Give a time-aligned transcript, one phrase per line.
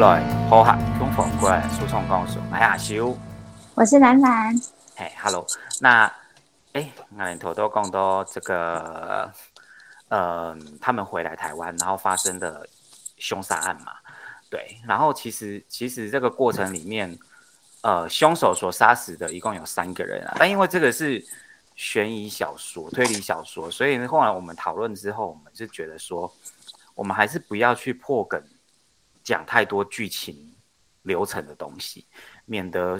[0.00, 3.16] 来好客中佛过来诉讼告诉马亚修，
[3.74, 4.54] 我是兰兰。
[4.94, 5.46] 嘿，Hello，
[5.80, 6.12] 那
[6.74, 9.32] 哎，那你头都讲到这个，
[10.08, 12.68] 呃，他们回来台湾，然后发生的
[13.16, 13.92] 凶杀案嘛，
[14.50, 17.18] 对，然后其实其实这个过程里面，
[17.80, 21.24] 呃，凶手所杀死的一共有三个人啊，但因为这个是
[21.74, 26.30] 悬疑小说、推理小说，所以后来我们讨论之后，我们是觉得说，
[26.94, 28.42] 我们还是不要去破梗。
[29.26, 30.54] 讲太多剧情
[31.02, 32.06] 流程的东西，
[32.44, 32.96] 免得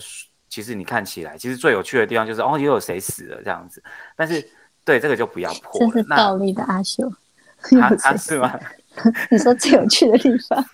[0.48, 3.80] 其实你看起来，其实最有趣的地方就是哦，又有谁死了这样子。
[4.16, 4.50] 但是
[4.84, 5.78] 对这个就不要破。
[5.78, 7.08] 这是暴力的阿修，
[7.78, 8.58] 他他是吗？
[9.30, 10.64] 你说最有趣的地方，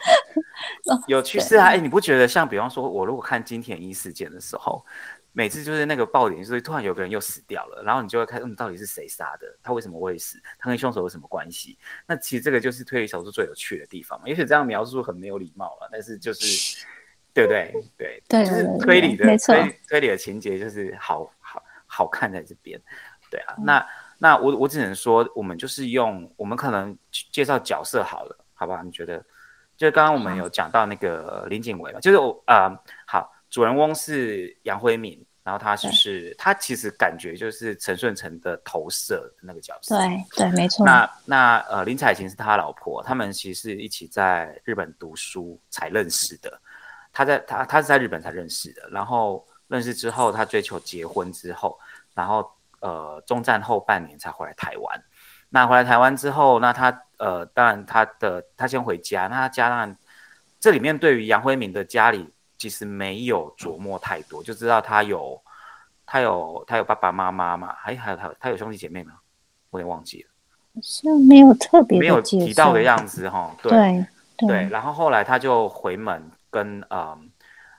[1.07, 4.83] 有趣是啊，哎，你不觉得像比方说，我如果看金田一事件的时候。
[5.35, 9.47] 每次就是那个爆点，就是突然有个人又死掉了，然后你就会看，嗯，到底是谁杀的？
[9.63, 10.39] 他为什么会死？
[10.59, 11.79] 他跟凶手有什么关系？
[12.07, 14.29] 那其实这个就是推理小说最有趣的地方嘛。
[14.29, 16.85] 也许这样描述很没有礼貌了，但是就是，
[17.33, 18.23] 对不对？
[18.29, 22.79] 对，就是推理的推推理的情节就是好好好看在这边。
[23.31, 23.87] 对啊，那
[24.19, 26.95] 那我我只能说，我们就是用我们可能
[27.31, 28.83] 介绍角色好了，好不好？
[28.83, 29.25] 你觉得？
[29.79, 32.71] 就是刚刚我们有讲到那个林景伟嘛，就是我啊，
[33.07, 33.33] 好。
[33.53, 39.99] 主人翁是杨辉敏，然后他就是他其实感觉就是陈顺成的投射的那个角色。
[39.99, 40.87] 对对，没错。
[40.87, 46.59] 那那呃，林采琴是他老婆，他们其实一起在日本读书才认识的。
[47.13, 51.79] 他在他他是在日本才认识的，然后认识之后，他追求结婚之后，
[52.15, 55.05] 然后呃，中战后半年才回来台湾。
[55.51, 59.95] 那回来台湾之后，那他呃，当然他的他先回家，那他家当然
[60.59, 62.32] 这里面对于杨辉敏的家里。
[62.63, 65.37] 其实没有琢磨太多，就知道他有，
[66.07, 67.75] 他有，他有爸爸妈妈嘛？
[67.77, 69.15] 还还有他，他有兄弟姐妹吗？
[69.71, 70.29] 我也忘记了，
[70.77, 73.53] 好像没有特别没有提到的样子哈。
[73.61, 74.07] 对
[74.39, 77.19] 对，然后后来他就回门跟呃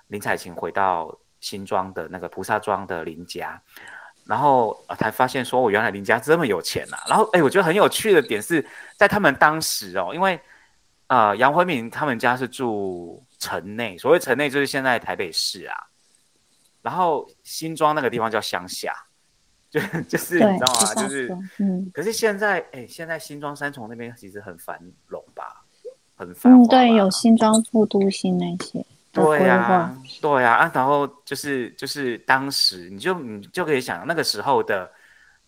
[0.07, 3.57] 林采琴回到新庄的那个菩萨庄的林家，
[4.25, 6.97] 然后才发现说，我原来林家这么有钱呐。
[7.07, 8.67] 然后哎，我觉得很有趣的点是
[8.97, 10.37] 在他们当时哦，因为
[11.07, 13.23] 呃杨辉明他们家是住。
[13.39, 15.75] 城内，所谓城内就是现在台北市啊，
[16.81, 18.95] 然后新庄那个地方叫乡下，
[19.69, 20.95] 就 就是你知道吗？
[20.95, 25.65] 就是，嗯，可是现在，哎，现在新庄三重那边其实很繁荣吧，
[26.15, 26.63] 很繁华。
[26.63, 28.85] 嗯，对，有新庄副都心那些。
[29.11, 34.89] 对呀，对呀，啊，然后就是就是当时你就你就可以想那个时候的，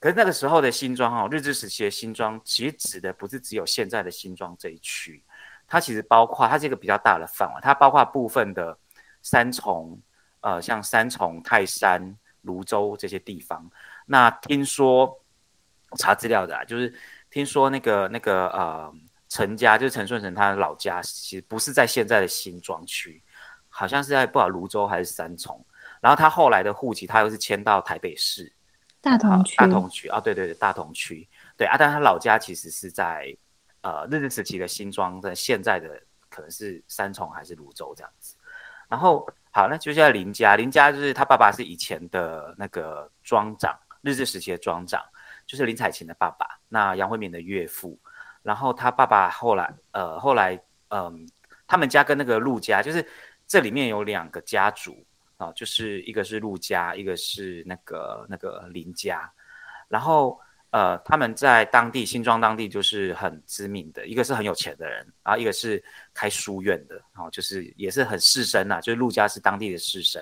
[0.02, 5.24] 可是那个时候的新庄哦，日治时期的新庄，其实指的不是只有现在的新庄这一区。
[5.68, 8.78] 它其实包括，它是一个比较大的范围，它包括部分的
[9.22, 10.00] 三重，
[10.42, 13.68] 呃，像三重、泰山、泸州这些地方。
[14.06, 15.20] 那听说
[15.98, 16.94] 查资料的，就是
[17.32, 18.94] 听说那个那个呃，
[19.28, 23.24] 陈家就是陈顺成他的老家，其实不是在现在的新庄区，
[23.68, 25.66] 好像是在不知道泸州还是三重。
[26.00, 28.54] 然后他后来的户籍，他又是迁到台北市
[29.02, 31.28] 大同区，大同区啊，对对对，大同区，
[31.58, 33.36] 对啊，但他老家其实是在。
[33.86, 38.36] 呃，日治时期的新庄在现在的可能是三重还是泸州这样子。
[38.90, 45.00] 然后好，那接下来林家，林家就是他爸爸是以前的那个庄长，日治时期的庄长，
[45.46, 47.96] 就是林采琴的爸爸，那杨惠敏的岳父。
[48.42, 51.30] 然后他爸爸后来，呃，后来，嗯，
[51.68, 53.08] 他们家跟那个陆家，就是
[53.46, 55.06] 这里面有两个家族
[55.38, 59.32] 啊，就是一个是陆家，一个是那个那个林家，
[59.88, 60.42] 然后。
[60.76, 65.82] 呃，他们在当地新庄当地就是很知名的，一个是很有钱的人，然后一个是
[66.14, 70.22] 开书院的，然后就是也是很士绅呐，就是陆家是当地的士绅，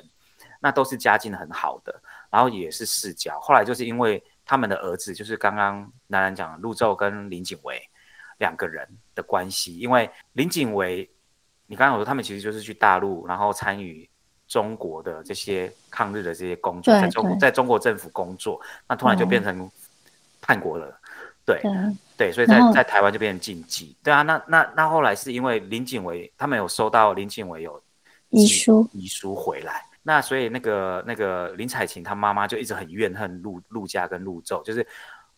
[0.59, 2.00] 那都是家境很好的，
[2.30, 3.40] 然后也是世交。
[3.40, 7.82] 后来就是因为他们的儿子，就是刚刚楠楠讲陆宙跟林景维
[8.38, 11.09] 两个人的关系，因为林景维，
[11.66, 14.08] 你刚刚我说他们其实就是去大陆，然后参与
[14.47, 19.67] 中国的这些抗日的这些工作，在中国在中国政府工作，那突然就变成。
[20.45, 20.99] 叛国了，
[21.45, 21.61] 对
[22.17, 23.95] 对，所以在在台湾就变成禁忌。
[24.03, 27.81] 对啊，那那那后来是因为林景维他们有收到林景维有
[28.29, 34.85] 遗书遗书回来，那所以那个那个林采琴她妈妈就一直很怨恨陆陆家跟陆宙，就是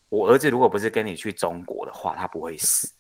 [0.09, 2.91] 我儿子如果不是跟你去中国的话，他不会死。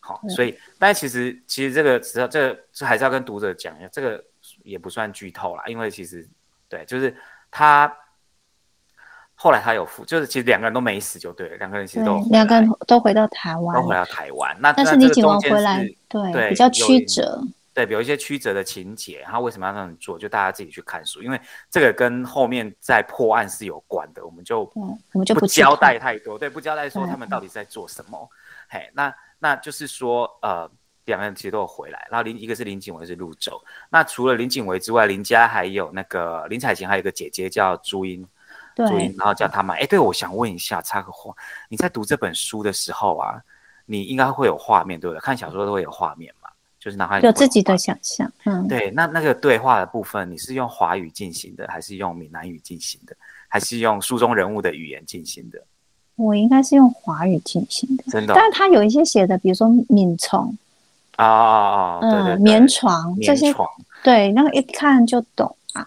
[0.00, 4.22] 好，所以但其实其实这个只要这个这还是要跟读者讲一下，这个
[4.62, 6.28] 也不算剧透啦，因为其实
[6.68, 7.16] 对，就是
[7.50, 7.90] 他。
[9.44, 14.56] 后来他有复，就是其实两个人都没死就对了，两个人其实都两个人都回到台湾，都回到台湾。
[14.58, 17.38] 那但是李景文回来，对比较曲折，
[17.74, 19.22] 对有一些曲折的情节。
[19.26, 20.18] 他为什么要这样做？
[20.18, 21.38] 就大家自己去看书，因为
[21.70, 28.26] 这个跟后面在破案是有关的，我们就我们就不交代太多，对，不交代说他们到底在做什么。
[28.70, 30.66] 嘿，那那就是说，呃，
[31.04, 32.08] 两个人其实都有回来。
[32.10, 38.26] 然后林一个是林景维是陆州，那除了林景维之外，林家还有那个林彩琴，还有一个姐姐叫朱茵，
[38.76, 39.78] 朱茵，然后叫他买。
[39.80, 41.34] 哎，对，我想问一下，插个话，
[41.68, 43.40] 你在读这本书的时候啊，
[43.86, 45.20] 你应该会有画面，对不对？
[45.20, 46.48] 看小说都会有画面嘛，
[46.80, 48.30] 就是脑海有自己的想象。
[48.44, 53.14] 嗯，对，那那个对话的部分，你是用华语进行的，还是用闽南语进行的，
[53.48, 55.62] 还是用书中人物的语言进行的？
[56.16, 58.34] 我应该是用华语进行的，真的。
[58.34, 60.56] 但是他有一些写的，比如说敏虫
[61.16, 63.52] 啊啊啊，嗯，棉床这些，
[64.02, 65.84] 对，那个一看就懂啊。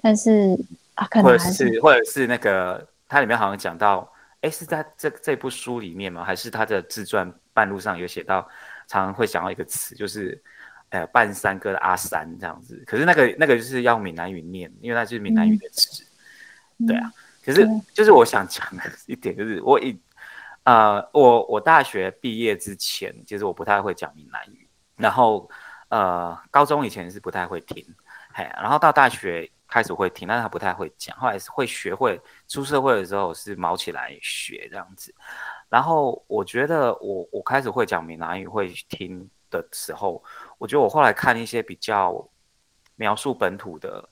[0.00, 0.56] 但是
[0.94, 4.10] 啊，可能或者是或者是那个，它里面好像讲到，
[4.40, 6.24] 哎，是在这这部书里面吗？
[6.24, 8.48] 还是他的自传半路上有写到，
[8.86, 10.40] 常常会想到一个词，就是
[10.90, 12.82] 呃，半山哥的阿三这样子。
[12.86, 16.04] 可是那个那个就是要闽南语念，因为那是闽南语的词，
[16.86, 17.12] 对啊。
[17.44, 20.00] 可是，就是我想讲的一点，就是我一，
[20.62, 25.46] 呃，我我大学毕业之前，其实我不太会讲闽南语，然后，
[25.88, 27.84] 呃，高中以前是不太会听，
[28.32, 35.12] 嘿，然后到大学开始会听，但是他不太会讲，后来是会学会，出社会的时候是毛起来学这样子，
[35.68, 40.22] 然后我觉得我我开始会讲闽南语会听的时候，
[40.58, 42.24] 我觉得我后来看一些比较
[42.94, 44.08] 描述本土的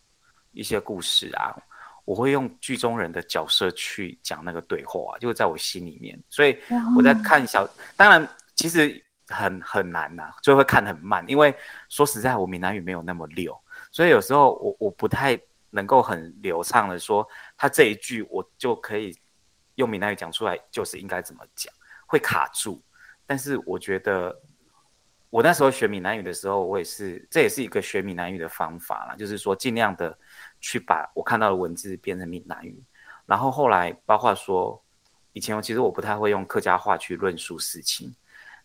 [0.50, 1.54] 一些故事啊。
[2.04, 6.20] 我会用剧中人的角色去讲那个对话，就在我心里面。
[6.28, 6.58] 所以
[6.96, 7.64] 我在看小，
[7.96, 11.24] 当然其实很很难呐，就会看很慢。
[11.28, 11.54] 因为
[11.88, 13.56] 说实在，我闽南语没有那么溜，
[13.92, 15.40] 所以有时候我我不太
[15.72, 19.18] 能够很流畅的说他这一句，我就可以
[19.74, 21.74] 用闽南语讲出来，就是应该怎么讲，
[22.06, 22.80] 会卡住。
[23.26, 24.40] 但是我觉得
[25.30, 30.16] 我那时候学闽南语的时候，我也是，这也是一个学闽南语的方法啦，就是说尽量的。
[30.64, 32.80] 去把我看到的文字变成闽南语，
[33.26, 34.80] 然后后来包括说，
[35.32, 38.14] 以前我其实我不太会用客家话去论述事情，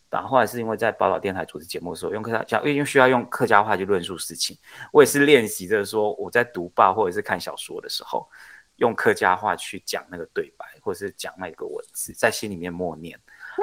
[0.10, 4.58] 然后后来是因为在报道电台主持节目的时候用客家讲，因为需要用客家话去论述事情，
[4.92, 8.28] 我也是练习着说我在读报或者是看小说的时候，
[8.78, 13.20] 用客家话去讲那个对白，或者是讲那个文字，在心里面默念。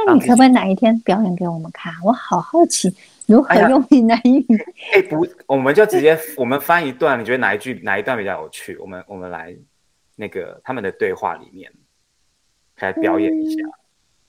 [0.06, 1.94] 那你可不可以哪一天表演给我们看？
[2.02, 2.94] 我好好奇。
[3.26, 4.44] 如何用闽南语？
[4.92, 8.76] 哎，不，我们就直接我们翻一段，你觉得哪一句哪一段比较有趣？
[8.76, 9.56] 我们我们来
[10.16, 11.72] 那个他们的对话里面
[12.80, 13.62] 来表演一下。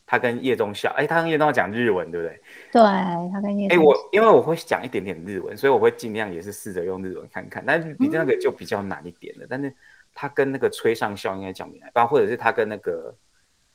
[0.06, 2.42] 他跟叶忠孝，哎，他跟叶忠孝讲日文，对不对？
[2.72, 2.82] 对，
[3.32, 3.68] 他跟叶。
[3.70, 7.64] 哎，我因为我会讲一点点日文，所以我会尽量也是试着用日文看看。
[7.66, 9.48] 但是比那个就比较难一点了。
[9.50, 9.74] 但是
[10.14, 13.16] 他跟那个崔上孝应该讲闽南，包括或者是他跟那个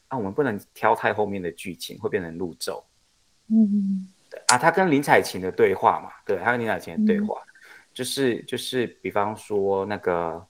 [0.08, 2.84] 啊，我们不能挑太后面的剧情，会变成路咒。
[3.48, 4.08] 嗯。
[4.46, 7.34] 啊，他跟林采琴的对话嘛，对，他跟林采琴的对话，
[7.92, 10.40] 就是就是，比方说那个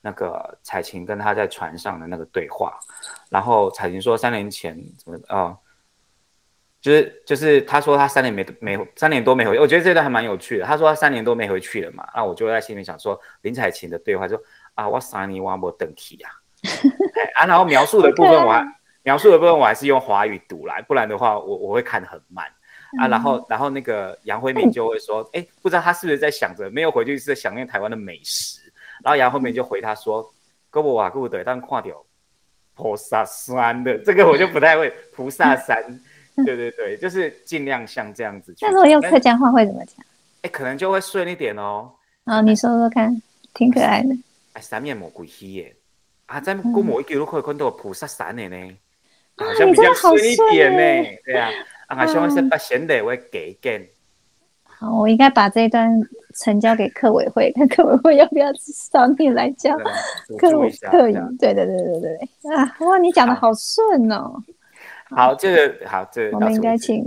[0.00, 2.78] 那个彩琴跟他在船上的那个对话，
[3.28, 5.56] 然后彩琴说三年前怎么啊，
[6.80, 10.64] 就是就是他说他三年没没三年多没回，我觉得这段还蛮有趣的。
[10.64, 14.40] 他说他三年多没回去了嘛，那我就在心里想说林采琴的对话说
[14.74, 16.30] 啊，我三年我没登去呀，
[17.34, 18.64] 啊，然后描述的部分我还
[19.02, 22.46] 描述的部分我还是用华语读来，不然的话我我会看得很慢。
[22.98, 28.67] 啊，然后，然后那个杨辉敏就会说，哎，不知道他是不是在想着没有回去是在想念台湾的美食。
[29.02, 30.32] 然后杨后面就回他说，
[30.70, 32.04] 哥布瓦固的，但跨掉
[32.74, 34.92] 菩萨山的，这个我就不太会。
[35.12, 35.82] 菩萨山，
[36.44, 38.54] 对对对，就是尽量像这样子。
[38.60, 39.96] 那如果用客家话会怎么讲？
[40.42, 41.90] 哎，可能就会顺一点哦。
[42.24, 43.20] 啊，你说说看，
[43.54, 44.08] 挺可爱的。
[44.52, 45.74] 哎，三面魔鬼戏耶！
[46.26, 48.76] 啊，在古某一句都可以看到菩萨山的呢，
[49.36, 51.50] 好像比较顺一点呢，对啊。
[51.88, 53.90] 啊，希望是把闲的会给给。
[54.78, 55.90] 好，我应该把这一段
[56.34, 58.46] 呈交给客委会，看客委会要不要
[58.92, 59.76] 找你来教
[60.38, 60.48] 客
[60.88, 61.12] 客语。
[61.38, 62.76] 对对对对对啊！
[62.80, 64.40] 哇，你讲的好顺哦。
[65.10, 67.04] 好，这个好，这我们应该请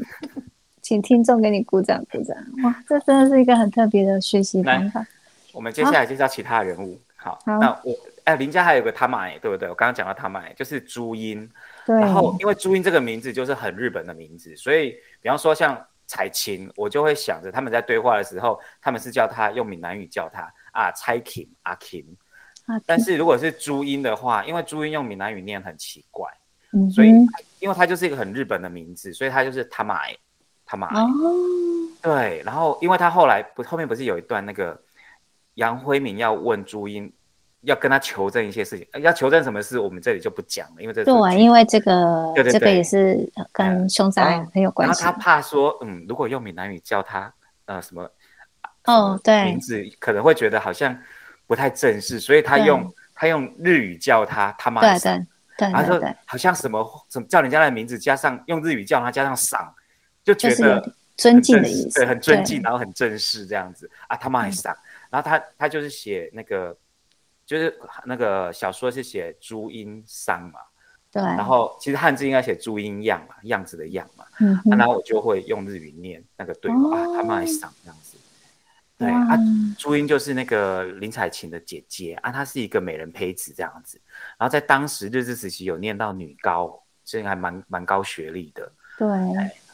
[0.81, 2.35] 请听众给你鼓掌鼓掌。
[2.63, 5.05] 哇，这真的是一个很特别的学习方法。
[5.53, 6.99] 我们接下来介绍其他人物。
[7.15, 9.69] 好，那我哎，林家还有个他妈对不对？
[9.69, 11.49] 我刚刚讲到他妈就是朱茵。
[11.85, 15.79] 然后，因为朱茵这个名字就是很日本的名字，所以比方说像
[16.11, 20.41] 彩琴，我就会想着他们在对话的时候，他们是叫他用闽南语叫他
[20.73, 22.05] 啊，蔡琴阿琴。
[22.85, 26.29] 但是如果是朱茵的话，因为朱茵用闽南语念很奇怪，
[26.93, 27.07] 所以
[27.59, 30.13] 因为他就是一个很日本的名字，所以他就是他买
[30.65, 30.87] 他买。
[30.87, 31.07] 哦。
[32.01, 34.77] 对，然后因为他后来不后面不是有一段那个
[35.53, 37.09] 杨辉明要问朱茵。
[37.61, 45.03] 要跟他求证一些事情，要求证什么事，我们这里就不讲了，因为这对，因为这个这个也是跟凶杀案很有关系。
[45.03, 47.31] 然后他怕说，嗯，如果用闽南语叫他，
[47.65, 48.09] 呃，什么，
[48.85, 50.97] 哦，对，名字可能会觉得好像
[51.45, 55.25] 不太正式，所以他用他用日语叫他他妈，对对
[55.57, 59.71] 对，他说好像什么什么叫人家的名字，加上用日语叫他加上赏，
[60.23, 60.83] 就觉得
[61.15, 64.17] 尊敬的意思，对，很尊敬，然后很正式这样子啊。
[64.17, 64.75] 他妈还赏，
[65.11, 66.75] 然后他他就是写那个，
[67.51, 70.59] 就是那个小说是写朱茵桑嘛，
[71.11, 71.21] 对。
[71.21, 74.23] 然后其实汉字应该写朱茵样嘛，样子的样嘛。
[74.39, 74.57] 嗯。
[74.77, 78.15] 然后我就会用日语念那个对话啊，他们还上这样子。
[78.97, 79.37] 对啊，
[79.77, 83.99] 朱茵就是那个林采琴的姐姐啊，她是一个美人胚子这样子。
[84.37, 88.71] 然后在当时日治时期有念到女高，所以还蛮蛮高学历的。
[88.97, 89.09] 对。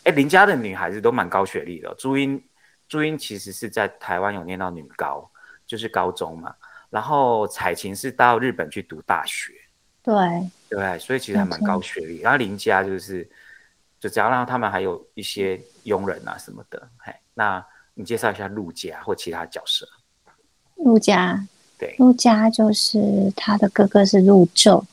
[0.03, 1.93] 哎，林家的女孩子都蛮高学历的。
[1.99, 2.43] 朱茵，
[2.87, 5.29] 朱茵其实是在台湾有念到女高，
[5.67, 6.55] 就是高中嘛。
[6.89, 9.53] 然后彩琴是到日本去读大学。
[10.01, 10.15] 对。
[10.69, 12.19] 对，所以其实还蛮高学历。
[12.19, 13.29] 然后林家就是，
[13.99, 16.89] 就只要让他们还有一些佣人啊什么的。
[16.97, 19.87] 嘿，那你介绍一下陆家或其他角色。
[20.75, 21.41] 陆家，
[21.77, 24.83] 对，陆家就是他的哥哥是陆宙，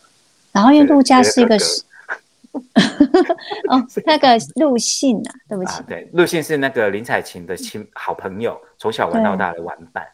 [0.53, 1.83] 然后因为陆家是一个是。
[3.69, 10.13] 哦，那个陆信啊，对不起，对，陆信是那个林采琴的亲好朋友，从小玩到大的玩伴，对，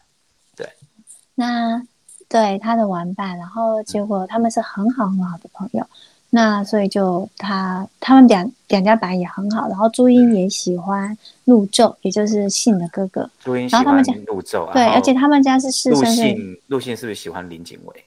[1.41, 1.81] 那
[2.29, 5.83] 对他的玩伴，然后结果他们是很好很好的朋友，
[6.29, 13.67] 那所以就他他们两两家本来也很好，然后朱茵也喜欢陆宙，也就是信的哥哥，朱茵。
[13.67, 18.05] 喜欢陆宙，对，而且他们家是世陆信，陆信是不是喜欢林景伟？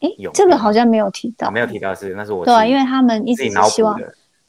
[0.00, 4.00] 哎，这个好像没有提到，没有提到是，那是我对，因为他们一直希望，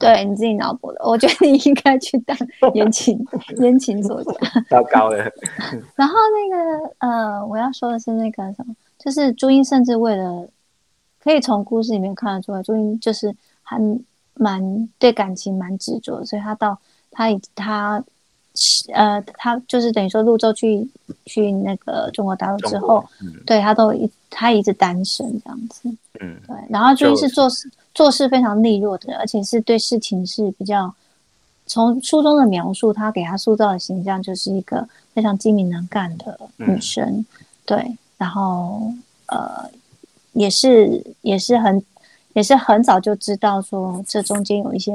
[0.03, 2.37] 对你自己脑补的，我觉得你应该去当
[2.73, 3.17] 言情
[3.57, 4.33] 言情作家，
[4.69, 5.17] 糟糕了。
[5.95, 10.47] 然后那个呃，我要说的是那个什么，就是朱茵甚至为了
[11.23, 13.79] 可以从故事里面看得出来，朱茵就是还
[14.35, 16.77] 蛮对感情蛮执着，所以她到
[17.11, 18.03] 她以她。
[18.93, 20.87] 呃，她就是等于说，陆洲去
[21.25, 23.03] 去那个中国大陆之后，
[23.47, 26.55] 对她都一他一直单身这样子，嗯，对。
[26.69, 30.93] 然后朱茵是做事做事非常利落的，而且是对事情是比较
[31.65, 37.25] 从书中的描述，他给他塑造的形象就是一个非常精明能干的女生，
[37.65, 37.97] 对。
[38.17, 38.93] 然后
[39.27, 39.69] 呃，
[40.31, 41.83] 也是也是很
[42.33, 44.93] 也是很早就知道说这中间有一些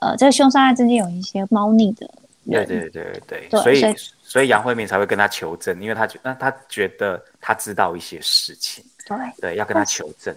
[0.00, 2.10] 呃，这个凶杀案中间有一些猫腻的。
[2.46, 10.34] 对对对对对，所以所以杨慧敏才会跟他求证，因为他觉那他觉得他知道一些事情，对对，要跟他求证。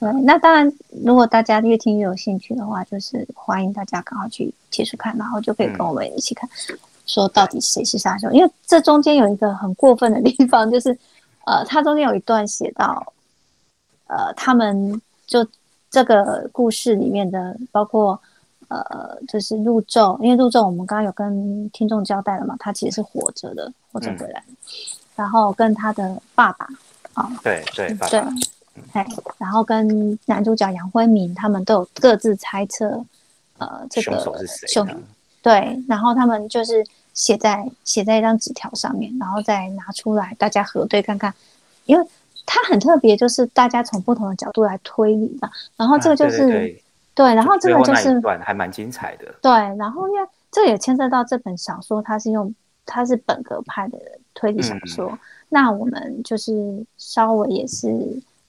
[0.00, 0.72] 对，那当然，
[1.04, 6.48] 如果大家越听越有兴趣的话，就是欢迎大家赶快去接触看，然后就可以跟我们一起看，
[7.06, 8.30] 说到底谁是杀手。
[8.32, 10.90] 因为这中间有一个很过分的地方，就是
[11.46, 13.12] 呃，它中间有一段写到，
[14.06, 15.46] 呃，他们就
[15.90, 18.20] 这个故事里面的包括。
[18.68, 24.40] 呃，就是陆宙，因为陆宙我们刚刚有跟听众交代了嘛，他其实是活着的，活着回来，
[25.16, 26.68] 然后跟他的爸爸
[27.14, 28.22] 啊，对对对，
[28.92, 29.06] 哎，
[29.38, 33.04] 然后跟男主角杨辉明他们都有各自猜测，
[33.58, 34.84] 呃，这个凶手是谁？
[35.42, 36.84] 对，然后他们就是
[37.14, 41.32] 写在写在一张纸条上面，然后再拿出来大家核对看看，
[41.86, 42.06] 因为
[42.46, 46.80] 它很特别，就是大家从不同的角度来推理的，然后这个就是。
[47.12, 49.26] 对，然后这个就是还蛮精彩的。
[49.42, 52.54] 对，然后因为这也牵涉到这本小说，它是用
[52.86, 53.98] 它是本格派的
[54.32, 55.18] 推理小说。
[55.48, 57.88] 那我们就是稍微也是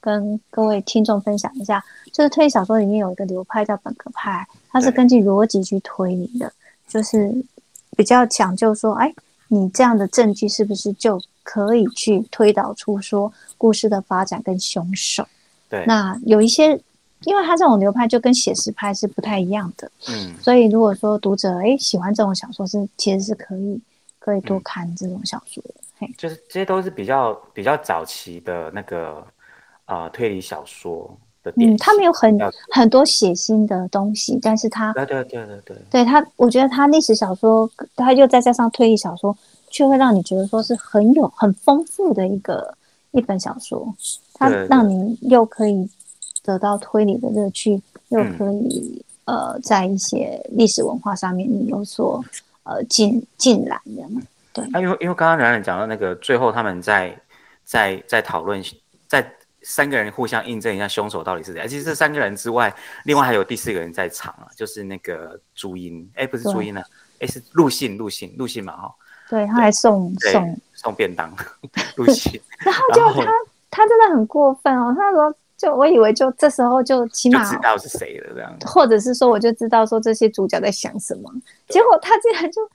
[0.01, 1.81] 跟各位听众分享一下，
[2.11, 6.51] 就是推理小说里面有一个流派叫本格派，它是根据逻辑去推理的，
[6.87, 7.33] 就是
[7.95, 9.13] 比较讲究说，哎，
[9.47, 15.25] 你这样的证据是不是就可以去推导出说故事的发展跟凶手？
[15.69, 16.77] 对，那有一些。
[17.25, 23.79] 因为他这种流派就跟写实派是不太一样的，嗯，所以如果说读者哎喜欢这种小说，是其实是可以
[24.17, 29.23] 可以多看这种小说的，嘿，就是这些都是比较比较早期的那个
[29.99, 31.09] 呃推理小说
[31.43, 32.37] 的，嗯，他们有很
[32.71, 39.35] 很多血腥的东西，但是他对对对对对，对他，我觉得他历史小说，他又再加上推理小说，
[39.69, 42.75] 却会让你觉得说是很有很丰富的一个
[43.11, 43.93] 一本小说，
[44.33, 45.89] 它让你又可以。
[46.43, 47.79] 得到推理的乐趣，
[48.09, 52.19] 又可以呃，在一些历史文化上面你有所
[52.63, 54.19] 呃进进来的嘛？
[54.51, 54.65] 对。
[54.73, 57.15] 啊，因为因为刚刚冉冉讲到那个最后他们在
[57.63, 58.59] 在在讨论，
[59.07, 59.23] 在
[59.63, 61.67] 三个人互相印证一下凶手到底是谁。
[61.67, 62.73] 其实这三个人之外，
[63.05, 66.09] 另外还有第四个人在场啊，就是那个朱茵。
[66.15, 66.81] 哎，不是朱茵呢，
[67.19, 68.95] 哎是陆信，陆信，陆信嘛哈。
[69.29, 71.33] 对，他还送送送便当，
[71.97, 72.41] 陆信。
[72.59, 73.31] 然后就他
[73.69, 75.33] 他真的很过分哦，他说。
[75.57, 81.31] 就我以为就这时候就起码知道是谁了这样，或者是说我就知道说这些主角在想什么，
[81.69, 82.67] 结果他竟然就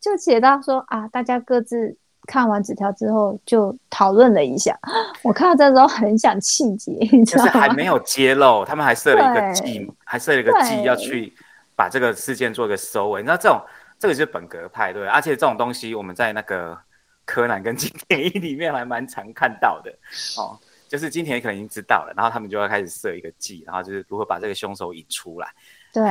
[0.00, 1.96] 就写到说啊，大家各自
[2.28, 4.78] 看完纸条之后就讨论了一下，
[5.24, 6.94] 我看到这时候很想气结，
[7.24, 7.48] 就是？
[7.48, 11.32] 还没有揭露，他们还设了一个计，还设了一个计要去
[11.74, 13.22] 把这个事件做一个收尾。
[13.22, 13.58] 你知道这种
[13.98, 16.78] 这个就是本格派对，而且这种东西我们在那个
[17.24, 19.90] 柯南跟金田一里面还蛮常看到的
[20.36, 20.58] 哦。
[20.86, 25.48] 就是金田一可能已经知道了，然后他们就要开始设一个计，然后就是如何把这个凶手引出来。
[25.92, 26.02] 对，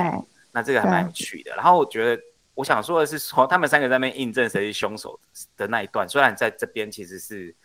[0.51, 1.55] 那这个还蛮有趣的。
[1.55, 2.21] 然后我觉得
[2.57, 5.19] 我想说的是，说他们三个在那边印证谁是凶手
[5.55, 7.55] 的那一段，虽然在这边其实是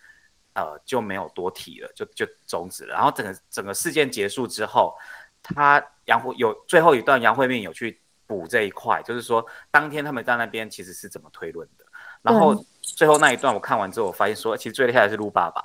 [0.53, 2.93] 呃就没有多提了，就就终止了。
[2.93, 4.95] 然后整个整个事件结束之后，
[5.41, 11.83] 他杨慧有最后一段杨慧敏有去补这一块，就是说当天他们在那边其实是怎么推论的。
[12.21, 12.53] 然后
[12.95, 15.61] 最后那一段我看完之后，我发现说，其实最厉害的是鹿爸爸。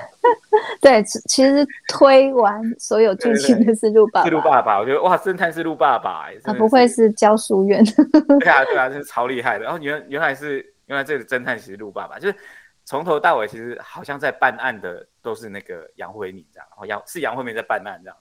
[0.80, 4.24] 对，其实推完所有剧情的是鹿爸爸。
[4.24, 7.84] 是陆爸爸，我觉得哇，侦探是鹿爸爸，他不会是教书院。
[8.40, 9.64] 对啊，对啊，这是超厉害的。
[9.64, 12.36] 然后原原来是原来这个侦探其实鹿爸爸，就是
[12.84, 18.16] 从头到尾其实好像在办案的都是那个杨慧敏这样，然后杨是杨慧敏在办案这样，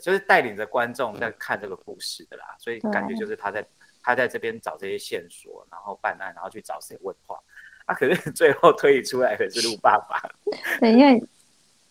[0.00, 3.64] 就是带领着观众在看这个故事的啦，所以感觉就是他在。
[4.04, 7.38] 他在这边找这些线索，然后办案，然后去找谁问话。
[7.86, 10.22] 啊，可是最后推理出来可是陆爸爸。
[10.80, 11.22] 对，因为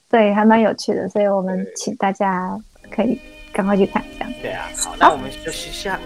[0.09, 2.57] 对还蛮有趣的，所以我们请大家
[2.91, 3.19] 可以
[3.53, 4.25] 赶快去看一下。
[4.41, 5.99] 对啊，好，那我们休息一下。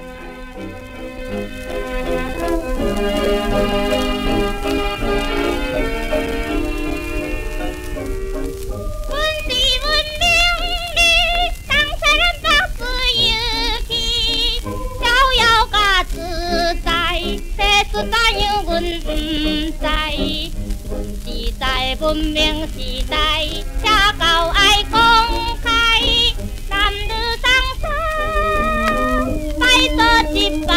[17.95, 18.03] 怎
[18.41, 19.15] 样，阮不知。
[19.79, 20.11] 阮
[21.25, 21.63] 是在
[22.01, 23.15] 文明时代，
[23.81, 24.99] 恰够爱公
[25.63, 25.69] 开，
[26.69, 27.07] 男女
[27.41, 27.47] 同
[27.81, 27.83] 车，
[29.59, 29.63] 拜
[29.95, 29.99] 做
[30.33, 30.73] 一拜，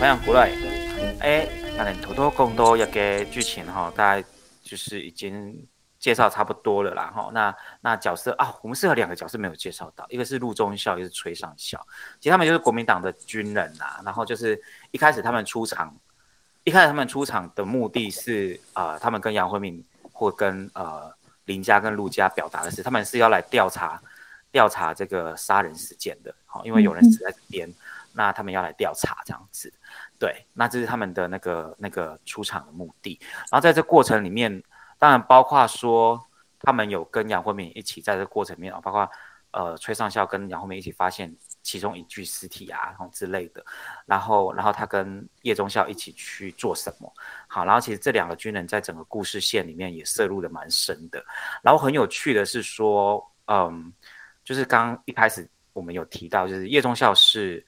[0.00, 0.38] 非常鼓励。
[1.20, 4.26] 哎，那你偷偷更多一个剧情哈，大概
[4.62, 5.66] 就是已经。
[6.00, 11.78] 介绍差不多了啦，哈，那那角色啊，我们是有两个角色没有介绍到，一个是陆中校，一个是崔上校，
[12.18, 14.58] 其实他们就是国民党的军人呐，然后就是
[14.92, 15.94] 一开始他们出场，
[16.64, 24.00] 一开始他们出场的目的是啊，他们跟杨惠敏或跟呃林家跟陆家表达的是，他们是要来调查
[24.50, 27.70] 调查这个杀人事件的，好，因为有人死在这边，
[28.14, 29.70] 那他们要来调查这样子，
[30.20, 33.18] 对，那这是他们的那个那个出场的目的，
[33.50, 34.62] 然后在这过程里面。
[35.00, 36.22] 当然，包括说
[36.58, 39.10] 他们有跟杨慧敏一起在这过程里面啊，包括
[39.50, 43.64] 呃崔上校跟杨慧敏一起发现其中一具尸体啊，然后之类的，
[44.04, 47.10] 然后然后他跟叶忠孝一起去做什么？
[47.48, 51.24] 好，然后其实这两个军人在整个故事线里面也涉入的蛮深的。
[51.62, 53.90] 然后很有趣的是说，嗯，
[54.44, 57.64] 就是刚一开始我们有提到，就是叶忠孝是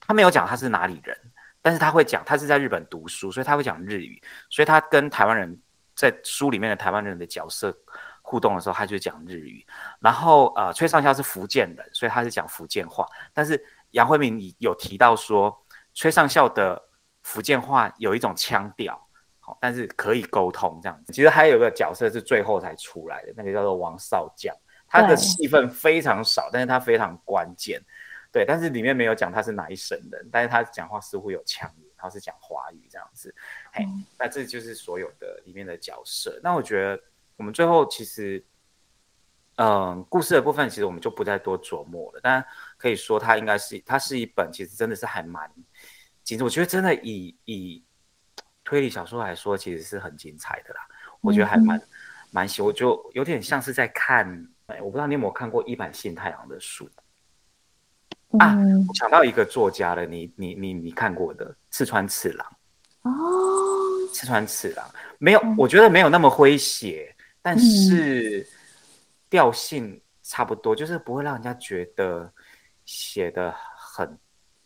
[0.00, 1.14] 他没有讲他是哪里人，
[1.62, 4.20] 但是他会讲他是在日本读书，所以他会讲日语，
[4.50, 5.58] 所以他跟台湾人。
[5.94, 7.72] 在书里面的台湾人的角色
[8.22, 9.64] 互动的时候，他就讲日语。
[10.00, 13.06] 然后呃，崔上校是福建人，所以他是讲福建话。
[13.34, 15.54] 但是杨慧明有提到说，
[15.92, 16.82] 崔上校的
[17.22, 18.98] 福建话有一种腔调，
[19.38, 21.12] 好，但是可以沟通这样子。
[21.12, 24.52] 其实还有个角色是最后才出来的，那个叫做王少将，
[24.88, 27.80] 他的戏份非常少，但是他非常关键。
[28.32, 33.32] 对，但是里面没有讲他是哪一省人，但是他讲话似乎有腔音，然后是讲华语这样子。
[33.72, 33.86] 哎，
[34.18, 36.40] 那这就是所有的里面的角色。
[36.42, 36.98] 那我觉得
[37.36, 38.42] 我们最后其实，
[39.56, 42.20] 嗯，故事的部分其实我们就不再多琢磨了。
[42.22, 42.42] 但
[42.78, 45.52] 可以说它应该是，它是一本其实真的是还蛮
[46.24, 46.42] 其实。
[46.42, 47.84] 我觉得真的以以
[48.64, 50.80] 推理小说来说，其实是很精彩的啦。
[51.20, 51.78] 我觉得还蛮
[52.30, 56.88] 蛮喜，我就有点像是在看，哎，我不知道你有没有看过一版信太郎的书
[58.38, 58.56] 啊？
[58.88, 62.46] 我想到一个作家了，你你你你看过的赤川次郎。
[63.02, 63.10] 哦，
[64.12, 68.46] 赤川次郎没有，我觉得没有那么诙谐，但是
[69.28, 72.30] 调性差不多，就是不会让人家觉得
[72.84, 74.18] 写的很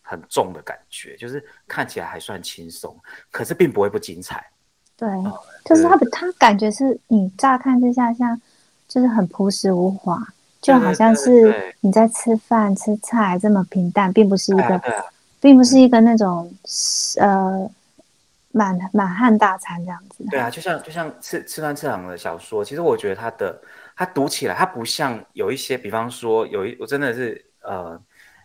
[0.02, 2.94] 很重的感觉，就是看起来还算轻松，
[3.30, 4.46] 可是并不会不精彩。
[4.98, 5.08] 对，
[5.64, 8.38] 就是他他感觉是你乍看之下像
[8.88, 10.22] 就是很朴实无华，
[10.66, 14.82] 就好像是你在吃饭吃菜这么平淡，并不是一个，
[15.40, 16.52] 并不是一个那种
[17.20, 17.70] 呃
[18.50, 20.24] 满满汉大餐这样子。
[20.28, 23.62] 对啊，就像就像赤赤川次郎的小说，其实我觉得他的
[23.94, 28.00] 他读起来，他不像有一些，比方说有一我真的是呃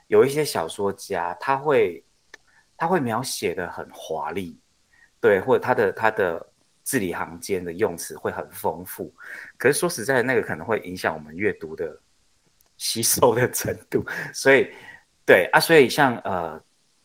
[0.07, 2.03] 有一些小说家，他会
[2.77, 4.55] 他会描写的很华丽，
[5.19, 6.45] 对，或者他的他的
[6.83, 9.11] 字里行间的用词会很丰富，
[9.57, 11.97] 可是说实在的，那个可能会影响我们阅读的
[12.81, 14.67] 吸收的程度，所以
[15.23, 16.59] 对啊，所以像呃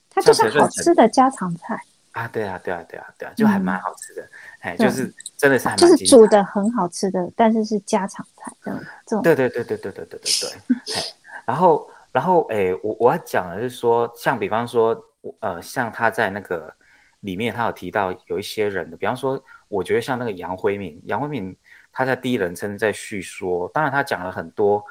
[0.08, 1.78] 它就是好吃的家常菜，
[2.12, 4.26] 啊，对啊，对啊，对啊，对啊，就还蛮好吃的，
[4.60, 9.22] 哎、对就是真的是还蛮就是煮的很好吃的，但是是家常菜这样这种。
[9.22, 11.02] 对对对对对对对对对。
[11.44, 14.98] 然后然后哎，我我要讲的是说，像比方说，
[15.40, 16.74] 呃，像他在那个
[17.20, 21.54] 里面，他有提到有一些人的，比方说，我觉得像那个杨辉敏，杨辉敏
[21.92, 24.82] 他在第一人称在叙说，当然他讲了很多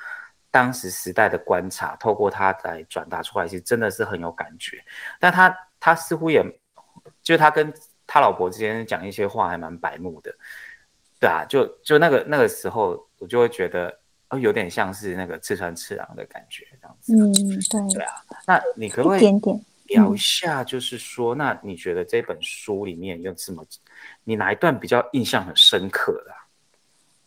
[0.55, 4.81] 当时时代的观察，透过他来转达出来，其实真的是很有感觉。
[5.19, 6.41] 但他他似乎也，
[7.21, 7.73] 就是他跟
[8.07, 10.33] 他老婆之间讲一些话，还蛮白目的。
[11.19, 13.93] 对啊，就就那个那个时候，我就会觉得，
[14.29, 17.13] 哦，有点像是那个刺穿次郎的感觉这样子。
[17.13, 18.13] 嗯，对，对啊，
[18.47, 19.59] 那你可不可以一点点。
[19.87, 23.61] 聊一下，就是说，那你觉得这本书里面有什么，
[24.23, 26.47] 你哪一段比较印象很深刻的啊、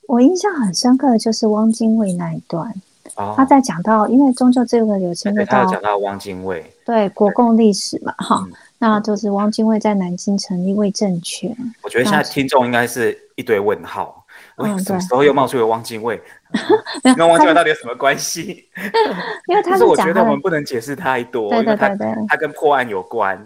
[0.08, 2.74] 我印象很深刻的就是汪精卫那一段，
[3.16, 14.24] 哦，他在讲到，因为终究这个有牵对涉到他有讲到汪精卫，对国共历史嘛，哈嗯，那就是汪精卫在南京成立魏政权，我觉得现在听众应该是一堆问号，
[14.56, 16.20] 喂，嗯什么时候又冒出了汪精卫？
[17.04, 18.64] 没有跟汪精卫到底有什么关系？
[19.48, 23.38] 因为他是我觉得我们不能解释太多，对对对他跟破案有关。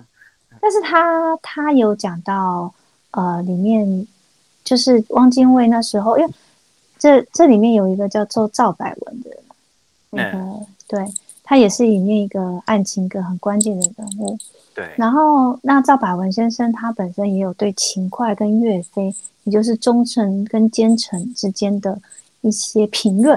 [0.60, 2.72] 但是他他有讲到，
[3.10, 4.06] 呃，里面
[4.62, 6.32] 就是汪精卫那时候，因为
[6.98, 9.30] 这这里面有一个叫做赵百文的
[10.12, 11.04] 那个，嗯对
[11.42, 14.38] 他也是里面一个案情一个很关键的人物。
[14.74, 22.00] 对，然后那赵百文先生他本身也有对秦桧跟岳飞，也就是忠臣跟奸臣之间的
[22.40, 23.36] 一些评论。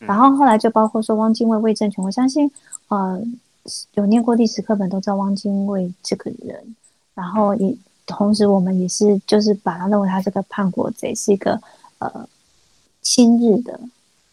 [0.00, 2.50] 嗯然后后来就包括说汪精卫魏政权，我相信
[2.88, 3.18] 呃
[3.94, 6.76] 有念过历史课本都知道汪精卫这个人，
[7.14, 7.74] 然后也
[8.04, 11.58] 同时我们也是就是把他认为他是个叛国贼，是一个
[11.98, 12.28] 呃
[13.00, 13.80] 亲日的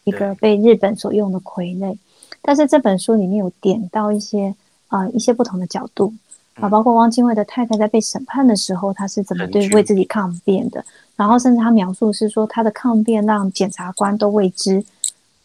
[0.04, 1.96] 一个被日本所用的傀儡。
[2.40, 4.54] 但是这本书里面有点到一些
[4.88, 6.12] 啊、呃一些不同的角度。
[6.54, 6.70] 啊，嗯。
[6.70, 10.84] 包括汪精卫的太太在被审判的时候，他是怎么对为自己抗辩的，
[11.16, 14.84] 然后甚至他描述是说他的抗辩让检察官都为之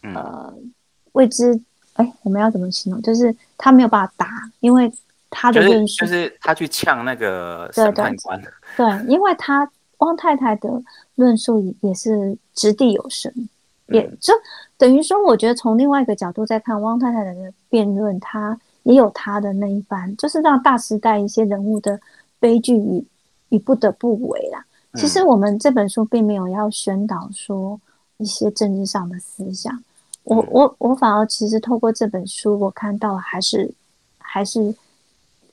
[0.02, 0.54] 嗯，呃
[1.12, 1.60] 为之
[1.94, 3.02] 哎我们要怎么形容？
[3.02, 4.28] 就是他没有办法答，
[4.60, 4.90] 因为
[5.28, 8.40] 他的就是论述就是他去呛那个审判官，
[8.76, 9.68] 对，因为他
[9.98, 10.82] 汪太太的
[11.16, 13.32] 论述也是掷地有声，
[13.90, 14.32] 也嗯就
[14.78, 22.00] 等于说，我觉得从另外一个角度再看汪太太的辩论，她也有她的那一番，就是让大时代一些人物的
[22.38, 23.04] 悲剧与
[23.50, 24.64] 与不得不为啦。
[24.94, 27.80] 其实嗯我们这本书并没有要宣导说
[28.16, 29.82] 一些政治上的思想，
[30.24, 33.72] 我嗯我我反而其实透过这本书，我看到还是
[34.18, 34.74] 还是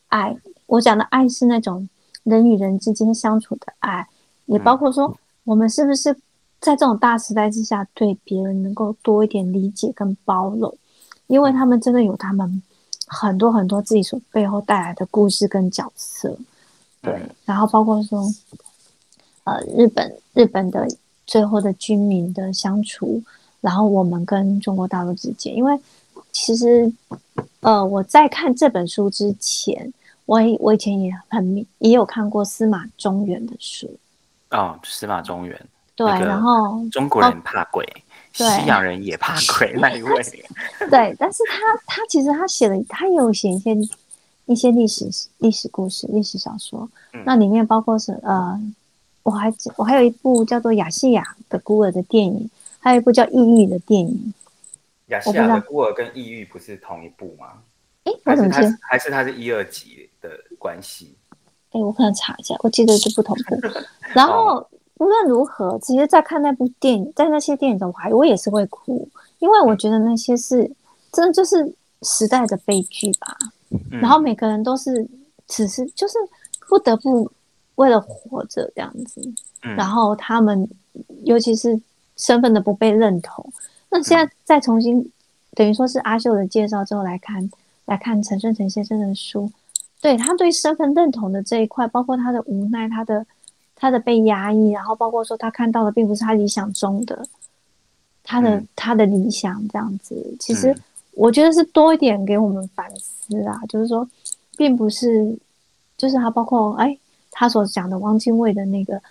[0.08, 0.36] 爱。
[0.66, 1.88] 我讲的爱是那种
[2.24, 4.08] 人与人之间相处的爱，
[4.48, 6.14] 也包括说我们是不是
[6.60, 10.76] 在这种大时代之下，对别人能够多一点理解跟包容，
[11.28, 12.62] 因为他们真的有他们
[13.08, 16.36] 很多很多自己所背后带来的故事跟角色。
[17.02, 17.14] 对。
[17.14, 18.24] 嗯，然后包括说，
[19.44, 20.88] 呃，日本日本的
[21.26, 23.22] 最后的军民的相处，
[23.62, 25.80] 然后我们跟中国大陆之间，因为
[26.32, 26.92] 其实，
[27.62, 29.94] 呃，我在看这本书之前，
[30.26, 33.90] 我以我以前也很迷也有看过司马中原的书，
[34.52, 35.68] 哦，司马中原，
[35.98, 37.84] 对，然后中国人怕鬼，
[38.32, 40.22] 西洋人也怕鬼那一位，
[40.92, 41.58] 对，但是他
[41.88, 43.76] 他其实他写的，他有写一些
[44.46, 48.58] 一些历史历史故事、历史小说，嗯那里面包括是呃，
[49.24, 52.48] 我还记我还有一部叫做《亚细亚的孤儿》的电影，
[52.80, 54.34] 还有一部叫《异域》的电影。
[55.08, 57.54] 亚细我不知道亚的孤儿跟异域不是同一部吗？
[58.04, 60.30] 哎，我怎么记还是他是一二级的
[60.60, 61.16] 关系？
[61.72, 63.58] 哎，我可能查一下，我记得是不同步。
[64.14, 64.66] 然后
[65.00, 69.08] 无论如何，其实，在看那部电影，在那些电影中，我还我也是会哭，
[69.40, 70.70] 因为我觉得那些是
[71.12, 73.38] 真的就是时代的悲剧吧。
[73.70, 74.00] 嗯。
[74.00, 75.08] 然后每个人都是
[75.48, 76.18] 只是就是
[76.68, 77.32] 不得不
[77.76, 79.22] 为了活着这样子，
[79.64, 79.76] 嗯。
[79.76, 80.68] 然后他们
[81.24, 81.80] 尤其是
[82.16, 83.52] 身份的不被认同，
[83.90, 84.26] 那现嗯。
[84.26, 85.12] 在再重新
[85.52, 87.50] 等于说是阿秀的介绍之后来看
[87.86, 89.52] 来看陈顺成先生的书，
[90.02, 93.26] 对他对身份认同的这一块，包括他的无奈，他的
[93.78, 97.26] 他的被压抑，然后包括说他看到的并不是他理想中的
[98.24, 98.68] 他的、嗯。
[98.76, 100.36] 他的理想这样子。
[100.40, 100.82] 其实嗯
[101.14, 104.08] 我觉得是多一点给我们反思啊，就是说，
[104.56, 105.36] 并不是，
[105.98, 106.96] 就是他包括哎，
[107.32, 109.02] 他所讲的汪精卫的那个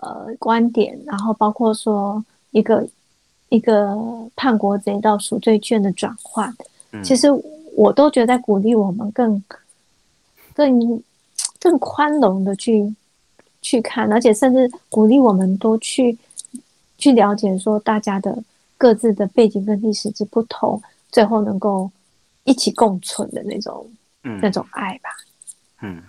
[0.00, 2.84] 呃观点，然后包括说一个
[3.48, 3.96] 一个
[4.34, 6.52] 叛国贼到赎罪券的转换，
[6.90, 7.00] 嗯。
[7.04, 7.28] 其实
[7.76, 9.40] 我都觉得在鼓励我们更
[10.52, 11.00] 更
[11.60, 12.92] 更宽容的去
[13.62, 16.18] 去看，而且甚至鼓励我们多去
[16.98, 18.36] 去了解说大家的
[18.76, 21.90] 各自的背景跟历史之不同，最后能够
[22.44, 23.88] 一起共存的那种
[24.24, 25.10] 嗯那种爱吧。
[25.80, 26.02] 嗯，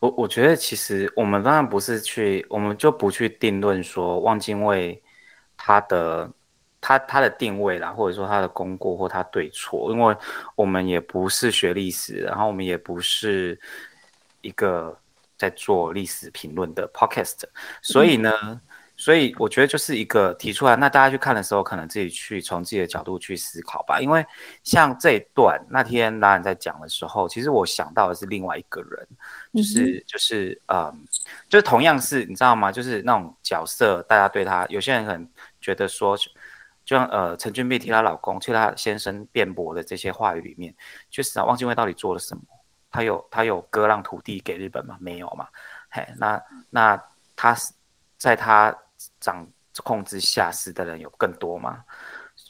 [0.00, 5.02] 我我觉得其实我们当然不是去，我们就不去定论说汪精卫
[5.56, 6.30] 他的
[6.80, 10.16] 他他的定位啦，或者说他的功过或他对错，因为
[10.54, 13.58] 我们也不是学历史，然后我们也不是
[14.42, 14.96] 一个
[15.36, 17.44] 在做历史评论的 podcast，
[17.82, 18.60] 所以呢。
[18.98, 24.00] 所以我觉得就是一个提出来，那大家去看的时候，可能自己去从自己的角度去思考吧。
[24.00, 24.24] 因为
[24.64, 29.06] 像这一段那天拉人在讲的时候，其实我想到的是另外一个人，
[29.52, 30.90] 就是、就是嗯，
[31.46, 32.72] 就是同样是你知道吗？
[32.72, 35.28] 就是那种角色，大家对他有些人可能
[35.60, 36.16] 觉得说，
[36.82, 40.74] 就像呃陈俊碧替她老公替她先生辩驳的这些话语里面，
[41.10, 42.42] 确实啊，汪精卫到底做了什么？
[42.96, 44.96] 他有他有割让土地给日本吗？
[44.98, 45.46] 没有嘛。
[45.90, 47.04] 嘿，那那
[47.36, 47.70] 他是
[48.16, 48.74] 在他
[49.20, 49.46] 掌
[49.84, 51.84] 控之下死的人有更多吗？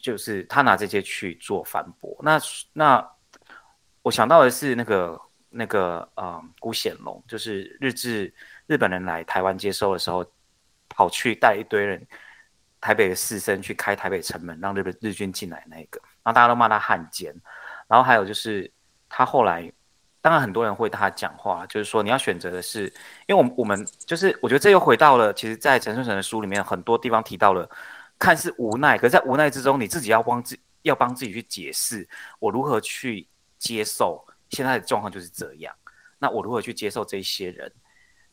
[0.00, 2.16] 就是他拿这些去做反驳。
[2.22, 2.40] 那
[2.72, 3.10] 那
[4.02, 8.32] 我想到的是那个那个呃辜显龙，就是日治
[8.68, 10.24] 日本人来台湾接收的时候，
[10.88, 12.06] 跑去带一堆人
[12.80, 17.34] 台北的士绅去开台北城门，让日本日军进来那个，然后大家都骂他汉奸。
[17.88, 18.72] 然后还有就是
[19.08, 19.72] 他后来，
[20.26, 22.92] 当然很多人会他讲话，就是说你要选择的是，
[23.28, 27.70] 因为我们我们就是我觉得这又回到了，其实，在陈顺成的书里面很多地方提到了，
[28.18, 32.08] 看似无奈，可是在无奈之中，你自己要帮自要帮自己去解释，
[32.40, 35.72] 我如何去接受现在的状况就是这样，
[36.18, 37.72] 那我如何去接受这些人？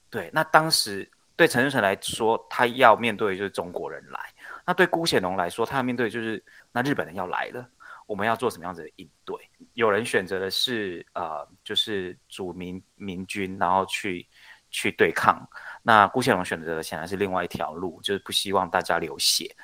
[0.10, 4.20] 对，那当时对陈顺成来说，他要面对的就是中国人来；
[4.66, 7.70] 那对辜显龙来说，他要面对就是那日本人要来了。
[8.06, 9.36] 我们要做什么样子的应对？
[9.74, 14.28] 有人选择的是呃，就是主民民军，然后去
[14.70, 15.48] 去对抗。
[15.82, 19.56] 那辜显龙选择的显然是另外一条路，就是不希望大家流血。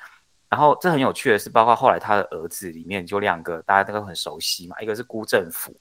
[0.48, 5.72] 然后这很有趣的是，包括后来他的儿子里面就两个，大家都很熟悉嘛，一个是辜振甫，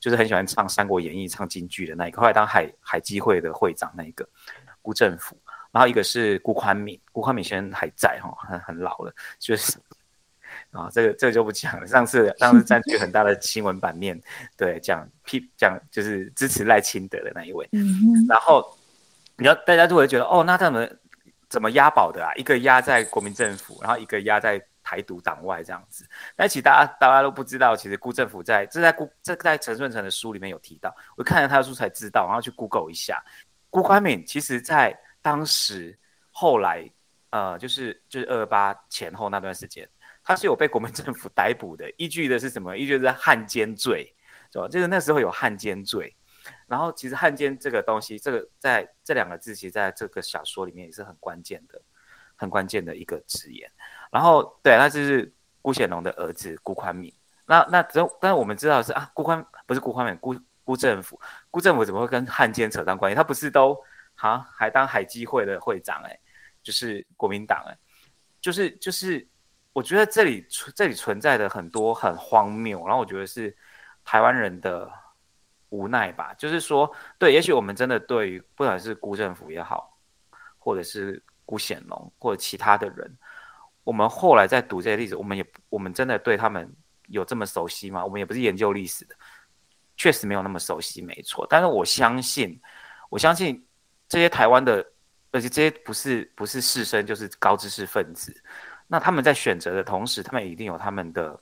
[0.00, 4.26] 就是很喜欢唱《三国演义》、唱京剧的那一个，后来当海海基会的会长那一个
[4.80, 5.36] 辜振甫。
[5.70, 9.78] 然后一个是辜宽敏，辜宽敏先生还在哈，很很老了，就是。
[10.76, 11.86] 啊，这个这个就不讲了。
[11.86, 14.20] 上次上次占据很大的新闻版面，
[14.56, 17.66] 对，讲批讲就是支持赖清德的那一位。
[17.72, 17.82] 嗯，
[18.28, 18.76] 然后，
[19.36, 21.00] 你要大家就会觉得，哦，那他们
[21.48, 22.32] 怎么押宝的啊？
[22.34, 26.06] 一个押在国民政府，然后一个押在台独党外这样子。
[26.36, 33.22] 但其实大家大家都不知道，其实辜政府在这在辜这在陈顺成的书里面有提到，我看了他的书才知道，然后去 Google 一下，
[33.70, 35.98] 辜宽敏其实在当时
[36.30, 36.88] 后来
[37.30, 39.88] 呃，就是就是二二八前后那段时间。
[40.26, 42.76] 他是有被国民政府逮捕的，依据的是什么？
[42.76, 44.12] 依据是汉奸罪，
[44.52, 44.66] 是吧？
[44.66, 46.16] 就是那时候有汉奸罪。
[46.66, 51.80] 然后其实汉奸这个东西，这个在这两个字，其实在这个小说里面也是很关键的，
[52.34, 53.70] 很关键的一个字眼。
[54.10, 57.14] 然后对，那就是辜显龙的儿子辜宽敏。
[57.44, 60.34] 那那只但是我们知道是啊，辜宽不是辜宽敏，辜
[60.64, 61.20] 辜政府，
[61.52, 63.14] 辜政府怎么会跟汉奸扯上关系？
[63.14, 63.80] 他不是都
[64.16, 66.18] 好还当海基会的会长哎、
[66.64, 67.78] 就是国民党哎、
[68.40, 69.24] 就是就是。
[69.76, 73.54] 我觉得这里存这里存在的很多很荒谬，然后我觉得是
[74.06, 74.90] 台湾人的
[75.68, 76.32] 无奈吧。
[76.32, 79.98] 就是说，对，也许我们真的对于不管是辜政府也好，
[80.56, 83.18] 或者是辜显龙或者其他的人，
[83.84, 86.74] 我们后来在读这些例子，我们也我们真的对他们
[87.08, 88.02] 有这么熟悉吗？
[88.02, 89.14] 我们也不是研究历史的，
[89.94, 91.46] 确实没有那么熟悉，没错。
[91.50, 92.58] 但是我相信，
[93.10, 93.62] 我相信
[94.08, 94.82] 这些台湾的，
[95.32, 98.34] 而且这些不是不是士绅，就是高知识分子。
[98.86, 101.38] 那他们在选择的同时，他们一定有他们的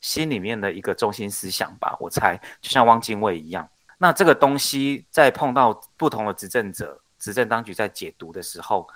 [0.00, 1.96] 心里面的一个中心思想吧？
[1.98, 3.68] 我猜，就像汪精卫一样。
[3.98, 8.88] 那这个东西在碰到不同的执政者、执政当局在解读的时候，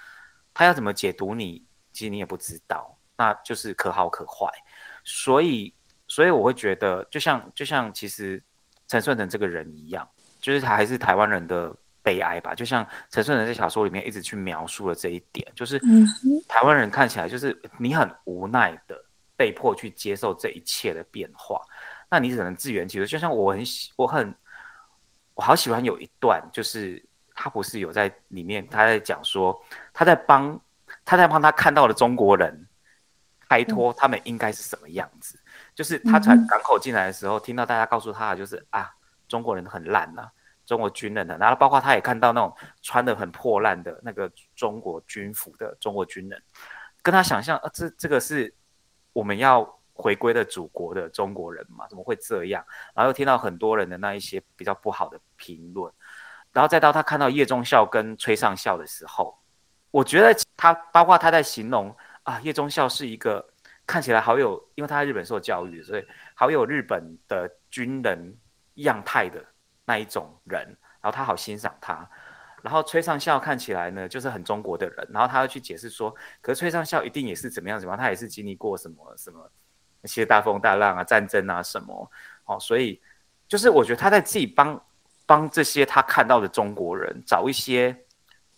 [0.53, 4.51] 他要怎么解读你，其实你也不知道，那就是可好可坏。
[5.05, 5.75] 所以，
[6.09, 8.43] 所以我会觉得，就像就像其实
[8.89, 10.09] 陈顺成这个人一样，
[10.41, 11.75] 就是他还是台湾人的。
[12.07, 15.77] 悲哀吧，就像陈胜人在小说里面一直去描述了这一点，就是
[16.47, 18.97] 台湾人看起来就是你很无奈的
[19.37, 21.61] 被迫去接受这一切的变化，
[22.09, 23.05] 那你只能自圆其说。
[23.05, 24.33] 就像我很喜，我很
[25.35, 29.61] 我好喜欢有一段，就是他不是有在里面他在讲说
[29.93, 30.61] 他在帮
[31.05, 32.69] 他在帮他看到的中国人
[33.49, 35.41] 开脱他们应该是什么样子。
[35.75, 38.95] 就是他从港口进来的时候，听到大家告诉他，就是啊，
[39.27, 40.31] 中国人很烂呐，
[40.67, 46.43] 中国军人的，然后包括他也看到那种穿的很破烂的那个中国军服的中国军人，
[47.01, 48.53] 跟他想象，啊，这这个是
[49.15, 51.87] 我们要回归的祖国的中国人嘛？
[51.89, 52.63] 怎么会这样？
[52.95, 55.91] 然后又听到很多人的那一些比较不好的评论，
[56.53, 59.39] 然后再到他看到叶忠孝跟崔尚孝的时候。
[59.93, 63.43] 我觉得他包括他在形容啊，叶忠孝是一个
[63.87, 68.37] 看起来好有，因为他在日本受教育，所以好有日本的军人
[68.75, 69.43] 样态的
[69.87, 70.67] 那一种人，
[71.01, 72.07] 然后他好欣赏他。
[72.63, 79.51] 然后崔尚孝看起来呢，就是很中国的人，然后他要去解释说，可是崔尚孝一定也是怎么样怎么样，他也是经历过什么什么
[80.03, 82.11] 那些大风大浪啊、战争啊什么
[82.45, 83.01] 哦，所以
[83.49, 84.79] 就是我觉得他在自己帮
[85.25, 87.97] 帮这些他看到的中国人找一些。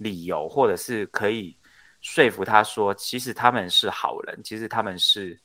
[0.00, 1.58] 理由，或者是可以
[2.00, 5.36] 说服他说，其实他们是好人，其实他们是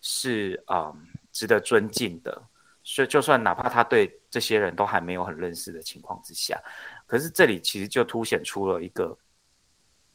[0.00, 0.96] 是嗯
[1.32, 2.40] 值得尊敬的。
[2.84, 6.62] 所以，就算哪怕他对这些人都还没有很认识的情况之下，
[7.06, 9.16] 可是这里其实就凸显出了一个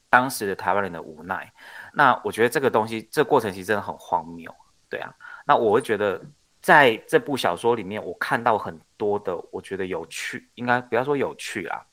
[0.10, 1.52] 当时的台湾人的无奈。
[1.94, 4.54] 那我觉得这个东西，这过程其实真的很荒谬，
[4.88, 5.14] 对啊。
[5.46, 6.22] 那我会觉得，
[6.62, 11.84] 在这部小说里面，我看到很多的，我觉得有趣，应该不要说有趣啊。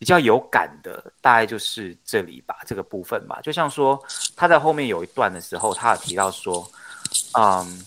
[0.00, 3.40] 比较有感的大概就是这里吧，这个部分吧。
[3.42, 4.00] 就像说
[4.36, 6.64] 他在后面有一段的时候，他有提到说，
[7.36, 7.84] 嗯，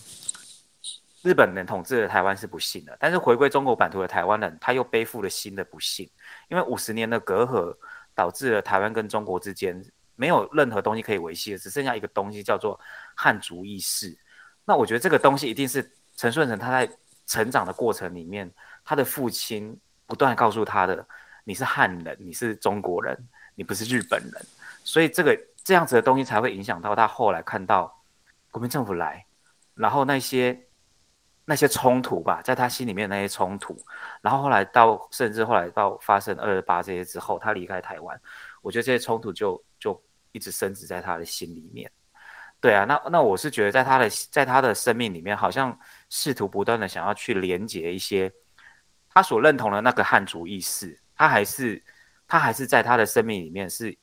[1.22, 6.08] 日本人统治了台湾是不幸的，但是回归中国版图的台湾人，他又背负了新的不幸，
[6.48, 7.74] 因为五十年的隔阂
[8.14, 9.82] 导致了台湾跟中国之间
[10.16, 12.78] 没有任何东西可以维系的，只剩下一个东西叫做
[13.14, 14.16] 汉族意识。
[14.64, 16.90] 那我觉得这个东西一定是陈顺成他在
[17.26, 18.52] 成长的过程里面，
[18.84, 21.06] 他的父亲不断告诉他的。
[21.44, 23.18] 你是汉人，你是中国人，
[23.56, 24.46] 你不是日本人，
[24.84, 27.92] 所以这个这样子的东西才会影响到他后来看到
[28.52, 29.26] 国民政府来，
[29.74, 30.56] 然后那些
[31.52, 33.76] 那些冲突吧，在他心里面那些冲突，
[34.22, 38.18] 然后后来到甚至后来到发生二二八这些之后，他离开台湾，
[38.62, 41.92] 我觉得这些冲突就就一直深植在他的心里面。
[42.58, 48.32] 对啊，那那我是觉得在他的在他的生命里面，好像试图不断的想要去连接一些
[49.10, 50.98] 他所认同的那个汉族意识。
[51.14, 51.84] 他还是，
[52.26, 53.94] 他还是在他的生命里面是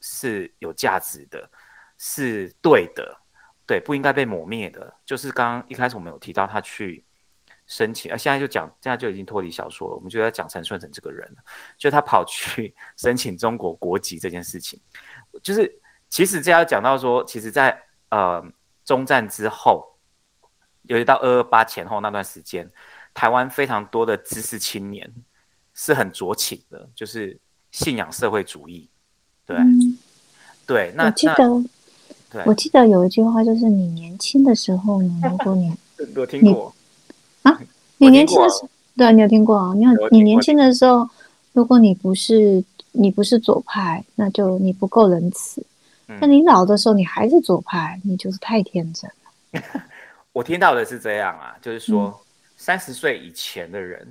[0.00, 1.48] 是有价值的，
[1.96, 3.16] 是对的，
[3.68, 4.92] 对，不应该被抹灭的。
[5.04, 7.04] 就是刚刚一开始我们有提到他去
[7.66, 9.94] 申请，而现在就讲，现在就已经脱离小说了。
[9.94, 11.30] 我们就在讲陈顺成这个人，
[11.76, 14.80] 就他跑去 申请中国国籍这件事情，
[15.42, 15.72] 就是
[16.08, 18.42] 其实这要讲到说，其实，在呃
[18.84, 19.86] 中战之后，
[20.82, 22.68] 尤其到二二八前后那段时间，
[23.12, 25.12] 台湾非常多的知识青年。
[25.80, 27.38] 是很酌情的，就是
[27.70, 28.90] 信仰社会主义，
[29.46, 29.56] 对，
[30.66, 30.92] 对。
[30.96, 31.34] 那我记得，
[32.30, 35.74] 对，我记得有一句话，就是你年轻的时候呢， 如果你
[36.16, 36.74] 我听过。
[37.42, 37.60] 啊，
[37.98, 39.74] 你年轻的时候，对，你有听过啊？
[39.74, 41.08] 你有你年轻的时候，
[41.52, 42.62] 如果你不是
[42.92, 45.62] 你不是左派，那就你不够仁慈；
[46.20, 49.62] 那你老的时候，你还是左派，你就是太天真了。
[50.32, 52.20] 我听到的是这样啊，就是说
[52.56, 54.06] 三十岁以前的人。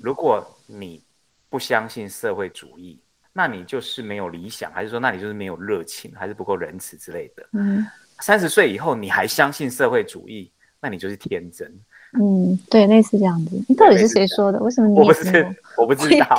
[0.00, 1.02] 如果你
[1.50, 3.01] 不相信社会主义，
[3.32, 7.48] 那你就是没有理想，还是说那你就是没有热情，还是不够仁慈之类的？
[7.52, 7.86] 嗯，
[8.20, 11.72] 三十岁以后你还相信社会主义，那你就是天真。
[12.20, 13.64] 嗯，对，类似这样子。
[13.68, 14.58] 你到底是谁说的？
[14.58, 16.36] 为什么你我不是我不知道，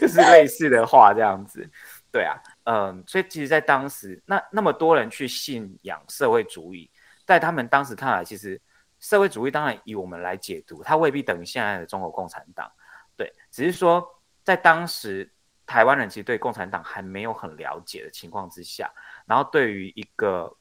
[0.00, 1.64] 就是类似的话这样子。
[2.10, 6.90] 对啊，嗯，所以其实，在当时那那么多人去信仰社会主义，
[7.24, 8.60] 在他们当时看来，其实
[8.98, 12.68] 社会主义当然以我们来解读，它未必等于现在的中国共产党。
[13.16, 14.04] 对，只是说
[14.42, 15.30] 在当时
[15.66, 18.92] 台湾人其实对共产党还没有很了解的情况之下，
[19.26, 20.54] 然后对于一个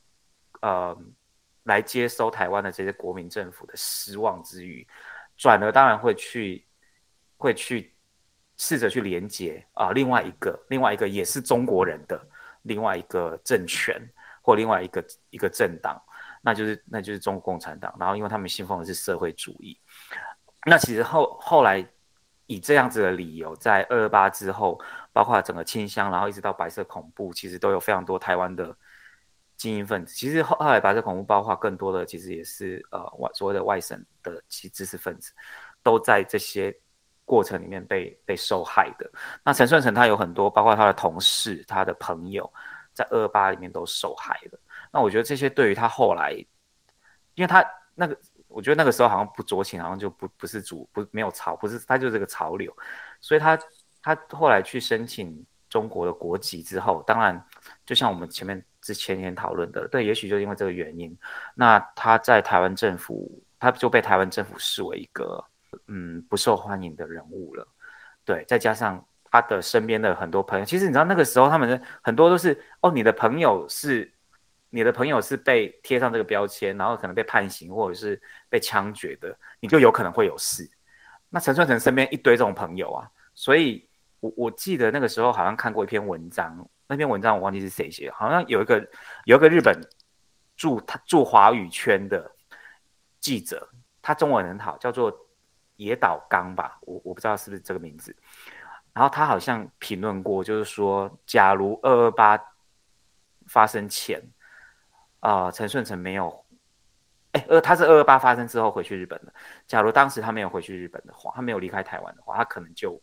[0.61, 0.97] 呃
[1.63, 4.87] 来接收台湾的这些国民政府的失望之余，
[5.35, 6.65] 转而当然会去
[7.35, 7.93] 会去
[8.57, 12.21] 试着去连接啊另外一个另外一个也是中国人的
[12.61, 13.99] 另外一个政权
[14.41, 16.01] 或另外一个一个政党，
[16.41, 17.93] 那就是那就是中国共产党。
[17.99, 19.77] 然后因为他们信奉的是社会主义，
[20.65, 21.85] 那其实后后来。
[22.51, 24.77] 以这样子的理由，在二二八之后，
[25.13, 28.75] 包括整个清乡，然后一直到白色恐怖，其实都有非常多台湾的
[29.55, 30.13] 精英分子。
[30.13, 35.31] 其实后后来白色恐怖包括更多的，其实也是呃外所谓的外省的其知识分子，
[35.81, 36.77] 都在这些
[37.23, 39.09] 过程里面被被受害的。
[39.45, 42.51] 那陈顺成他有很多，包括他的同事、他的朋友，
[42.93, 44.59] 在二二八里面都受害了。
[44.91, 46.33] 那我觉得这些对于他后来，
[47.35, 48.17] 因为他那个。
[48.53, 52.75] 我觉得那个时候好像不酌情，好像就不不是主不没有潮，不是他就是个潮流，
[53.19, 53.57] 所以他
[54.01, 57.43] 他后来去申请中国的国籍之后，当然
[57.85, 61.17] 就像我们前面之前也讨论的，对，也许就因为这个原因，
[61.55, 65.43] 那他在台湾政府，他就被台湾政府视为一个
[65.87, 67.65] 嗯不受欢迎的人物了。
[68.25, 74.10] 对，再加上他的身边的很多朋友，其实你知道那个时候他们很多都是哦，你的朋友是
[74.71, 78.19] 你的朋友是被贴上这个标签，然后可能被判刑或者是
[78.49, 80.67] 被枪决的，你就有可能会有事。
[81.29, 83.87] 那陈顺成身边一堆这种朋友啊，所以
[84.19, 88.89] 我我记得那个时候好像看过一篇文章，那篇文章我忘记是谁写，好像有一个
[89.25, 89.79] 有一个日本
[90.55, 92.31] 驻他驻华语圈的
[93.19, 93.69] 记者，
[94.01, 95.13] 他中文很好，叫做
[95.75, 98.15] 野岛刚吧，我我不知道是不是这个名字。
[98.93, 102.37] 然后他好像评论过，就是说，假如二二八
[103.47, 104.21] 发生前，
[105.21, 106.45] 啊，陈顺成没有。
[107.31, 109.33] 哎，二他是二二八发生之后回去日本的。
[109.65, 113.01] 假如当时他没有回去日本的话，他没有离开台湾的话，他可能就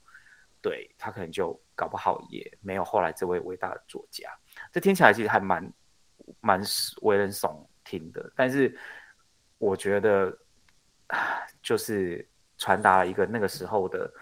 [0.61, 4.29] 对他可能就搞不好也没有后来这位伟大的作家。
[4.71, 5.73] 这听起来其实还蛮
[6.41, 6.63] 蛮
[7.01, 8.79] 为人耸听的，但是
[9.57, 10.37] 我觉得
[11.63, 14.13] 就是传达了一个那个时候的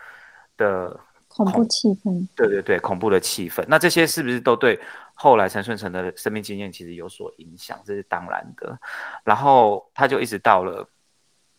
[0.57, 1.01] 的。
[1.37, 3.62] 恐怖气氛，对对对，恐怖的气氛。
[3.68, 4.80] 那这些是不是都对
[5.14, 7.78] 后来陈顺成的生命经验其实有所影响？
[7.84, 8.78] 这是当然的。
[9.22, 10.89] 然后他就一直到了，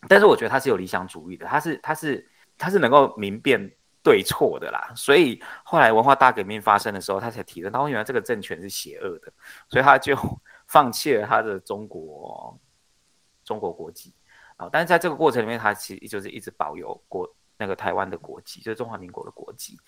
[0.09, 3.71] 但是我觉得他是有理想主义的，他是他是他是能够明辨
[4.01, 4.91] 对错的啦。
[4.95, 9.31] 所以后来文化大革命发生的时候，他才提到，哦，原来这个政权是邪恶的，
[9.69, 10.17] 所以他就
[10.67, 12.59] 放弃了他的中国
[13.43, 14.11] 中国国籍
[14.55, 14.67] 啊。
[14.71, 17.31] 但是在这个过程里面，他其实就是一直保有国。
[17.57, 19.79] 那个台湾的国籍就是中华民国的国籍，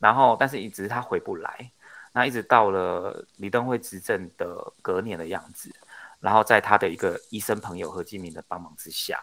[0.00, 1.70] 然后但是一直他回不来，
[2.12, 5.72] 那一直到了李登辉执政的隔年的样子，
[6.18, 9.22] 然后在他的一个医生朋友何继明的帮忙之下，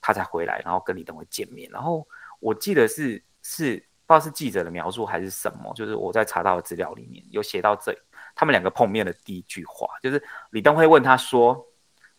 [0.00, 1.70] 他才回来，然后跟李登辉见面。
[1.70, 2.06] 然后
[2.40, 3.76] 我记得是是
[4.06, 7.96] 不知道是记者的描述还是什么，就是我在查到的资料里面有写到这
[8.34, 11.66] 他们两个碰面的第一句话，就是李登辉问他说，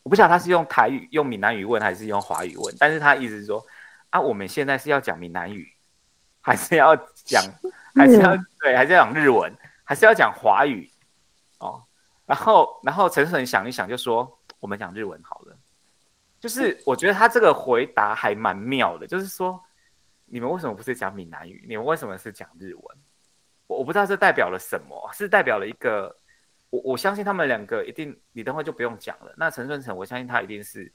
[0.02, 3.64] 我不晓得他是用台语、用闽南语问还是用华语问，但是他意思是说。
[4.12, 5.68] 啊，我们现在是要讲闽南语，
[6.40, 6.96] 还是要
[7.26, 7.44] 讲，
[7.96, 9.52] 还是要对，还是要讲日文，
[9.84, 10.90] 还是要讲华语？
[11.58, 11.84] 哦，
[12.26, 15.58] 然后，然后陈顺想一想，就说我们讲日文好了。
[16.40, 19.64] 就是我觉得他这个回答还蛮妙的，就是说
[20.26, 21.66] 你们为什么不是讲闽南语？
[21.68, 22.98] 你们为什么是讲日文？
[23.68, 26.14] 我我不知道这代表了什么，是代表了一个，
[26.70, 29.34] 我我相信他们两个一定李登辉就不用讲了。
[29.38, 30.92] 那陈顺成，我相信他一定是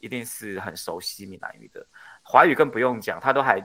[0.00, 1.86] 一定是很熟悉闽南语的。
[2.30, 3.60] 华语更不用讲，他都还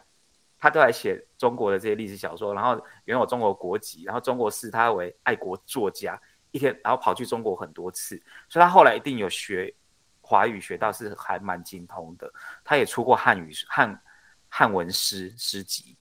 [0.58, 2.74] 他都还写中国的这些历史小说，然后
[3.06, 9.72] 拥有中国国籍，然后中国视他为爱国作家，一天然后跑去中国很多次，所以他后来一定有学
[10.20, 12.28] 华语，学到是还蛮精通的。
[12.64, 14.02] 他也出过汉语汉
[14.50, 15.96] 汉文诗诗集，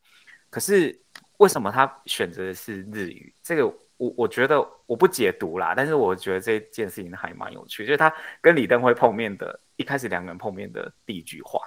[0.49, 0.99] 可是
[1.37, 3.35] 为什么他选择的是日语？
[3.43, 3.67] 这个
[3.99, 8.11] 我我觉得我不解读啦，但是我觉得这件事情还蛮有趣，就是他
[8.41, 11.61] 跟李登辉碰面的一开始两个人碰面的第一句话。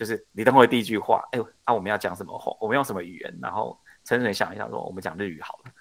[0.00, 2.56] 就是你等会第一句话，哎，啊，我们要讲什么话？
[2.58, 3.38] 我们用什么语言？
[3.42, 5.72] 然后陈水想一想，说我们讲日语好了。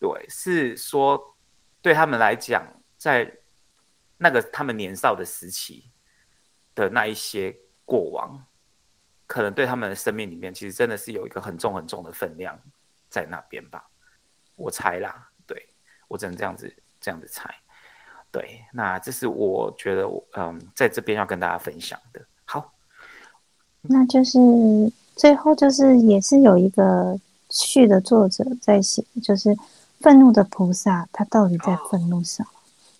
[0.00, 1.36] 对，是说
[1.80, 2.66] 对他们来讲，
[2.96, 3.32] 在
[4.16, 5.92] 那个他们年少的时期
[6.74, 8.44] 的那一些过往，
[9.28, 12.60] 可能对他们的生命里面，其实真的是有一个很重很重的分量
[13.08, 13.88] 在那边吧。
[14.56, 15.68] 我猜啦，对
[16.08, 17.54] 我只能这样子这样子猜。
[18.32, 22.26] 对，那这是我觉得，嗯，在这边要跟大家分享的。
[23.88, 24.38] 那就是
[25.14, 27.18] 最后就是也是有一个
[27.50, 29.56] 序的作者在写，就是
[30.00, 32.48] 愤怒的菩萨他到底在愤怒什么？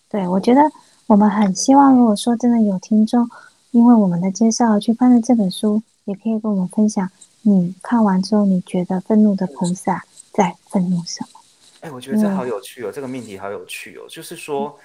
[0.08, 0.62] 对我觉得
[1.06, 3.28] 我们很希望，如果说真的有听众，
[3.70, 7.10] 因为我们的介绍去翻了这本书，也可以跟我们分享，
[7.42, 11.40] 你看完之后你觉得愤怒的菩萨在愤怒什么？
[11.80, 14.78] 哎，我觉得这好有趣哦，这个命题好有趣哦，就是说，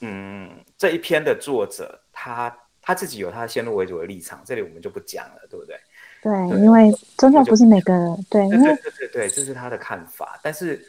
[0.00, 2.54] 嗯，这一篇的作者他。
[2.82, 5.76] 他自己有他先入为主的立场，这里我们就不讲了，对不对？
[6.20, 10.38] 对，因为宗教不是每个对，因为对对对，这是他的看法。
[10.42, 10.84] 但是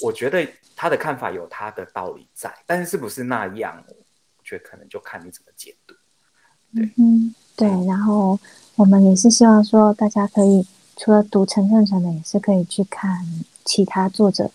[0.00, 5.94] 我觉得他的看法有他的道理在，但是是不是那样，我觉得可能就看你怎么解读。
[6.74, 7.68] 对，嗯，对。
[7.86, 8.38] 然后
[8.74, 10.66] 我们也是希望说，大家可以
[10.96, 13.24] 除了读陈胜成的，也是可以去看
[13.64, 14.50] 其他作者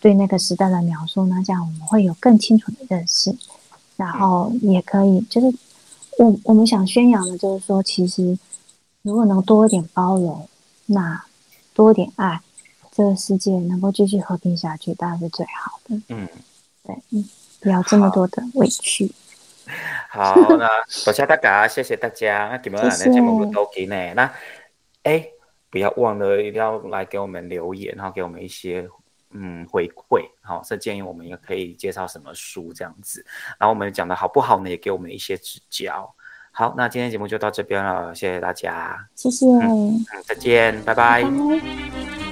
[0.00, 3.34] 对那个时代的描述，那这样我们会有更清楚的认识。
[3.96, 5.54] 然后也可以就是。
[6.18, 8.38] 我我们想宣扬的就是说，其实
[9.02, 10.48] 如果能多一点包容，
[10.86, 11.24] 那
[11.74, 12.40] 多一点爱，
[12.92, 16.00] 这个世界能够继续和平下去，当然是最好的。
[16.08, 16.28] 嗯，
[16.84, 17.24] 对，嗯，
[17.60, 19.10] 不要这么多的委屈。
[20.10, 20.68] 好，那
[21.04, 22.48] 多谢大家，谢谢大家。
[22.50, 24.12] 那今天的节目都给呢。
[24.14, 24.30] 那
[25.04, 25.26] 哎，
[25.70, 28.86] 不要忘了一定要来给我们留言，然后给我们一些
[29.32, 33.24] 嗯回馈，好，是建议我们也可以介绍什么书这样子，
[33.58, 36.14] 然后我们讲的好不好呢，也给我们一些指教。
[36.50, 42.31] 好，那今天节目就到这边了，谢谢大家，谢谢，嗯，再见，拜拜。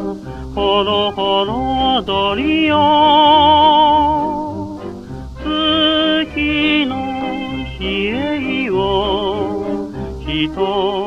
[0.53, 2.75] ほろほろ鳥よ
[5.43, 6.95] 月の
[7.79, 7.85] 冷
[8.65, 9.91] えを。
[10.27, 11.04] 一人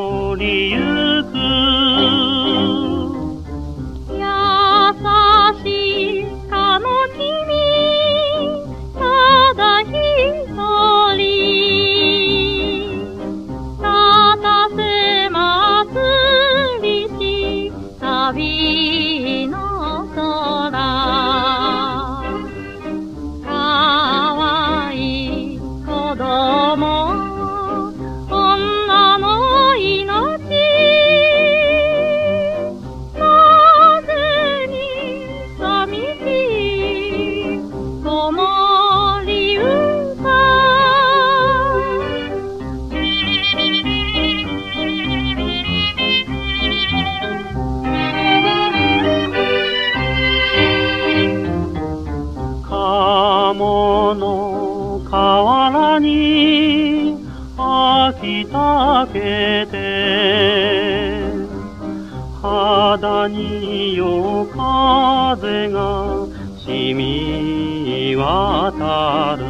[65.68, 66.26] 風が
[66.64, 69.44] 染み渡る。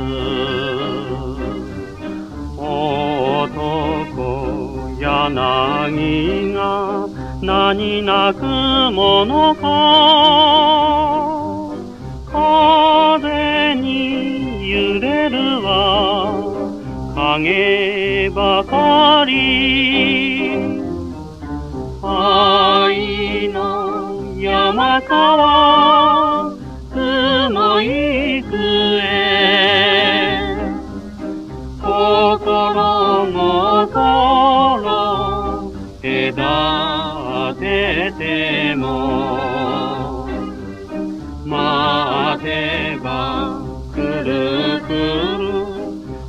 [2.56, 3.38] 男
[4.98, 7.08] 柳が
[7.40, 9.64] 何泣くものか。
[12.30, 16.34] 風に揺れるは
[17.14, 19.97] 影ばかり。
[24.78, 26.54] 山川
[26.92, 28.54] 雲行く
[29.02, 30.54] へ
[31.82, 33.90] 心心
[36.00, 40.28] 隔てても
[41.44, 43.60] 待てば
[43.92, 44.92] くるく
[45.42, 45.42] る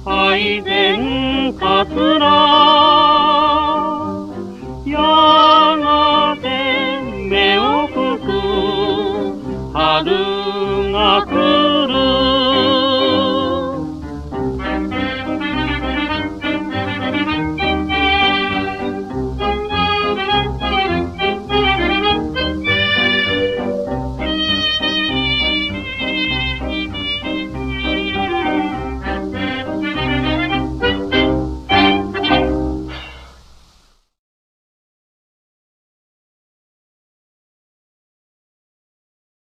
[0.05, 3.18] 愛伝かつら